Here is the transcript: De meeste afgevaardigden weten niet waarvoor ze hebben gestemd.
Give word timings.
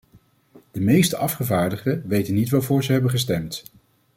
De 0.71 0.79
meeste 0.81 1.17
afgevaardigden 1.17 2.03
weten 2.07 2.33
niet 2.33 2.49
waarvoor 2.49 2.83
ze 2.83 2.91
hebben 2.91 3.11
gestemd. 3.11 3.63